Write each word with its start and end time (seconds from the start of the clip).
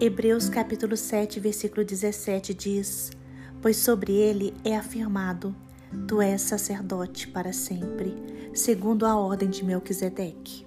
Hebreus 0.00 0.48
capítulo 0.48 0.96
7, 0.96 1.40
versículo 1.40 1.84
17 1.84 2.54
diz: 2.54 3.10
Pois 3.60 3.78
sobre 3.78 4.12
ele 4.12 4.54
é 4.64 4.76
afirmado: 4.76 5.52
Tu 6.06 6.22
és 6.22 6.40
sacerdote 6.40 7.26
para 7.26 7.52
sempre, 7.52 8.14
segundo 8.54 9.04
a 9.04 9.16
ordem 9.16 9.50
de 9.50 9.64
Melquisedeque. 9.64 10.64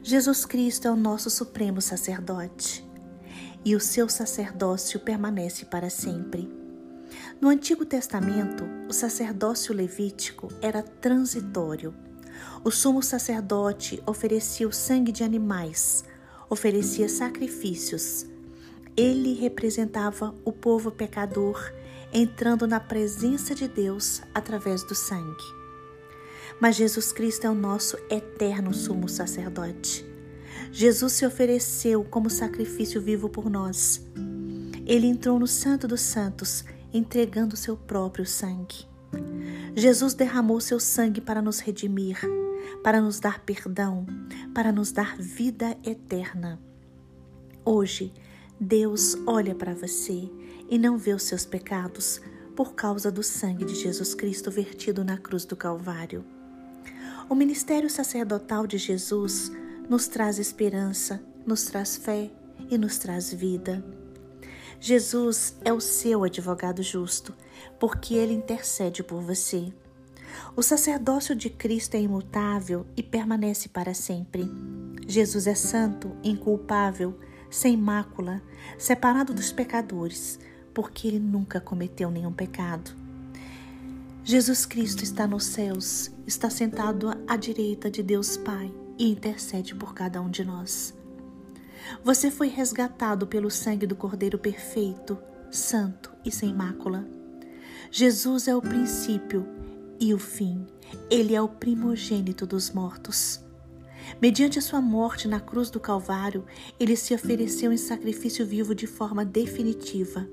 Jesus 0.00 0.44
Cristo 0.46 0.86
é 0.86 0.90
o 0.92 0.96
nosso 0.96 1.28
supremo 1.28 1.82
sacerdote, 1.82 2.88
e 3.64 3.74
o 3.74 3.80
seu 3.80 4.08
sacerdócio 4.08 5.00
permanece 5.00 5.64
para 5.64 5.90
sempre. 5.90 6.48
No 7.40 7.48
Antigo 7.48 7.84
Testamento, 7.84 8.62
o 8.88 8.92
sacerdócio 8.92 9.74
levítico 9.74 10.46
era 10.62 10.84
transitório. 10.84 11.92
O 12.62 12.70
sumo 12.70 13.02
sacerdote 13.02 14.00
oferecia 14.06 14.68
o 14.68 14.72
sangue 14.72 15.10
de 15.10 15.24
animais, 15.24 16.04
oferecia 16.48 17.08
sacrifícios. 17.08 18.35
Ele 18.96 19.34
representava 19.34 20.34
o 20.44 20.52
povo 20.52 20.90
pecador 20.90 21.72
entrando 22.12 22.66
na 22.66 22.80
presença 22.80 23.54
de 23.54 23.68
Deus 23.68 24.22
através 24.34 24.82
do 24.82 24.94
sangue. 24.94 25.44
Mas 26.58 26.76
Jesus 26.76 27.12
Cristo 27.12 27.46
é 27.46 27.50
o 27.50 27.54
nosso 27.54 27.98
eterno 28.08 28.72
sumo 28.72 29.08
sacerdote. 29.08 30.06
Jesus 30.72 31.12
se 31.12 31.26
ofereceu 31.26 32.02
como 32.04 32.30
sacrifício 32.30 33.00
vivo 33.00 33.28
por 33.28 33.50
nós. 33.50 34.02
Ele 34.86 35.06
entrou 35.06 35.38
no 35.38 35.46
Santo 35.46 35.86
dos 35.86 36.00
Santos 36.00 36.64
entregando 36.92 37.56
seu 37.56 37.76
próprio 37.76 38.24
sangue. 38.24 38.86
Jesus 39.74 40.14
derramou 40.14 40.60
seu 40.60 40.80
sangue 40.80 41.20
para 41.20 41.42
nos 41.42 41.60
redimir, 41.60 42.18
para 42.82 43.00
nos 43.00 43.20
dar 43.20 43.40
perdão, 43.40 44.06
para 44.54 44.72
nos 44.72 44.90
dar 44.90 45.16
vida 45.18 45.76
eterna. 45.84 46.58
Hoje, 47.64 48.14
Deus 48.58 49.16
olha 49.26 49.54
para 49.54 49.74
você 49.74 50.30
e 50.70 50.78
não 50.78 50.96
vê 50.96 51.12
os 51.12 51.24
seus 51.24 51.44
pecados 51.44 52.20
por 52.56 52.74
causa 52.74 53.10
do 53.12 53.22
sangue 53.22 53.66
de 53.66 53.74
Jesus 53.74 54.14
Cristo 54.14 54.50
vertido 54.50 55.04
na 55.04 55.18
cruz 55.18 55.44
do 55.44 55.54
Calvário. 55.54 56.24
O 57.28 57.34
ministério 57.34 57.90
sacerdotal 57.90 58.66
de 58.66 58.78
Jesus 58.78 59.52
nos 59.90 60.08
traz 60.08 60.38
esperança, 60.38 61.22
nos 61.44 61.64
traz 61.64 61.98
fé 61.98 62.30
e 62.70 62.78
nos 62.78 62.96
traz 62.96 63.30
vida. 63.30 63.84
Jesus 64.80 65.54
é 65.62 65.72
o 65.72 65.80
seu 65.80 66.24
advogado 66.24 66.82
justo, 66.82 67.34
porque 67.78 68.14
ele 68.14 68.32
intercede 68.32 69.02
por 69.02 69.20
você. 69.20 69.70
O 70.56 70.62
sacerdócio 70.62 71.36
de 71.36 71.50
Cristo 71.50 71.94
é 71.94 72.00
imutável 72.00 72.86
e 72.96 73.02
permanece 73.02 73.68
para 73.68 73.92
sempre. 73.92 74.50
Jesus 75.06 75.46
é 75.46 75.54
santo, 75.54 76.16
inculpável, 76.22 77.18
sem 77.50 77.76
mácula, 77.76 78.42
separado 78.78 79.32
dos 79.32 79.52
pecadores, 79.52 80.38
porque 80.74 81.08
ele 81.08 81.18
nunca 81.18 81.60
cometeu 81.60 82.10
nenhum 82.10 82.32
pecado. 82.32 82.90
Jesus 84.24 84.66
Cristo 84.66 85.04
está 85.04 85.26
nos 85.26 85.44
céus, 85.44 86.10
está 86.26 86.50
sentado 86.50 87.10
à 87.28 87.36
direita 87.36 87.90
de 87.90 88.02
Deus 88.02 88.36
Pai 88.36 88.74
e 88.98 89.10
intercede 89.10 89.74
por 89.74 89.94
cada 89.94 90.20
um 90.20 90.28
de 90.28 90.44
nós. 90.44 90.92
Você 92.02 92.30
foi 92.30 92.48
resgatado 92.48 93.26
pelo 93.26 93.50
sangue 93.50 93.86
do 93.86 93.94
Cordeiro 93.94 94.38
perfeito, 94.38 95.16
santo 95.50 96.12
e 96.24 96.32
sem 96.32 96.52
mácula. 96.52 97.06
Jesus 97.90 98.48
é 98.48 98.56
o 98.56 98.60
princípio 98.60 99.46
e 100.00 100.12
o 100.12 100.18
fim. 100.18 100.66
Ele 101.08 101.34
é 101.34 101.40
o 101.40 101.48
primogênito 101.48 102.44
dos 102.46 102.70
mortos. 102.70 103.45
Mediante 104.20 104.58
a 104.58 104.62
sua 104.62 104.80
morte 104.80 105.28
na 105.28 105.40
cruz 105.40 105.70
do 105.70 105.80
Calvário, 105.80 106.44
ele 106.78 106.96
se 106.96 107.14
ofereceu 107.14 107.72
em 107.72 107.76
sacrifício 107.76 108.46
vivo 108.46 108.74
de 108.74 108.86
forma 108.86 109.24
definitiva. 109.24 110.28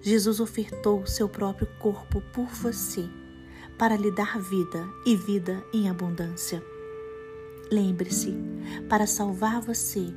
Jesus 0.00 0.40
ofertou 0.40 1.06
seu 1.06 1.28
próprio 1.28 1.68
corpo 1.78 2.20
por 2.32 2.46
você, 2.46 3.08
para 3.78 3.96
lhe 3.96 4.10
dar 4.10 4.40
vida 4.40 4.86
e 5.06 5.16
vida 5.16 5.64
em 5.72 5.88
abundância. 5.88 6.62
Lembre-se, 7.70 8.34
para 8.88 9.06
salvar 9.06 9.60
você, 9.60 10.12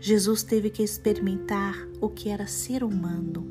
Jesus 0.00 0.42
teve 0.42 0.70
que 0.70 0.82
experimentar 0.82 1.88
o 2.00 2.08
que 2.08 2.28
era 2.28 2.46
ser 2.46 2.82
humano. 2.82 3.46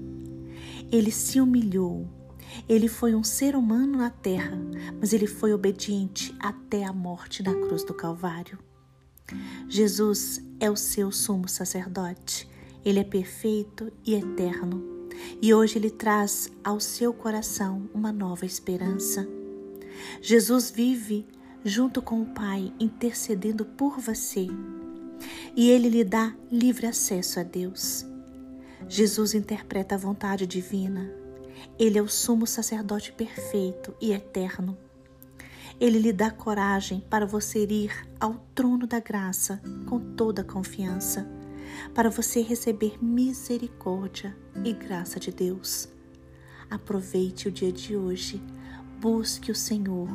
Ele 0.92 1.12
se 1.12 1.40
humilhou. 1.40 2.08
Ele 2.68 2.88
foi 2.88 3.14
um 3.14 3.24
ser 3.24 3.56
humano 3.56 3.98
na 3.98 4.10
terra, 4.10 4.58
mas 5.00 5.12
ele 5.12 5.28
foi 5.28 5.54
obediente 5.54 6.34
até 6.40 6.86
a 6.86 6.94
morte 6.94 7.44
na 7.44 7.54
cruz 7.54 7.84
do 7.84 7.94
Calvário. 7.94 8.58
Jesus 9.68 10.42
é 10.60 10.70
o 10.70 10.76
seu 10.76 11.12
sumo 11.12 11.48
sacerdote. 11.48 12.50
Ele 12.84 13.00
é 13.00 13.04
perfeito 13.04 13.92
e 14.06 14.16
eterno. 14.16 14.84
E 15.42 15.54
hoje 15.54 15.78
ele 15.78 15.90
traz 15.90 16.52
ao 16.64 16.80
seu 16.80 17.14
coração 17.14 17.90
uma 17.94 18.12
nova 18.12 18.46
esperança. 18.46 19.28
Jesus 20.22 20.70
vive 20.70 21.26
junto 21.66 22.02
com 22.02 22.22
o 22.22 22.34
Pai, 22.34 22.72
intercedendo 22.80 23.66
por 23.66 24.00
você 24.00 24.48
e 25.56 25.70
ele 25.70 25.90
lhe 25.90 26.04
dá 26.04 26.36
livre 26.52 26.86
acesso 26.86 27.40
a 27.40 27.44
Deus. 27.44 28.06
Jesus 28.88 29.34
interpreta 29.34 29.96
a 29.96 29.98
vontade 29.98 30.46
divina. 30.46 31.12
Ele 31.80 31.98
é 31.98 32.02
o 32.02 32.08
sumo 32.08 32.46
sacerdote 32.46 33.12
perfeito 33.12 33.96
e 34.00 34.14
eterno. 34.14 34.78
Ele 35.80 36.00
lhe 36.00 36.12
dá 36.12 36.32
coragem 36.32 37.04
para 37.10 37.26
você 37.26 37.66
ir 37.66 37.92
ao 38.20 38.34
trono 38.56 38.88
da 38.88 39.00
graça 39.00 39.62
com 39.86 40.00
toda 40.00 40.42
a 40.42 40.46
confiança, 40.46 41.28
para 41.94 42.10
você 42.10 42.42
receber 42.42 42.98
misericórdia 43.00 44.36
e 44.66 44.74
graça 44.74 45.20
de 45.20 45.32
Deus. 45.32 45.88
Aproveite 46.70 47.48
o 47.48 47.52
dia 47.52 47.72
de 47.72 47.96
hoje, 47.96 48.42
busque 49.00 49.52
o 49.52 49.56
Senhor. 49.56 50.10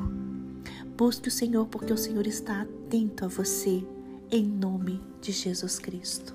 Busque 0.97 1.29
o 1.29 1.33
Senhor 1.33 1.67
porque 1.67 1.93
o 1.93 1.97
Senhor 1.97 2.27
está 2.27 2.63
atento 2.63 3.25
a 3.25 3.29
você 3.29 3.85
em 4.31 4.45
nome 4.45 5.01
de 5.21 5.33
Jesus 5.33 5.79
Cristo. 5.79 6.35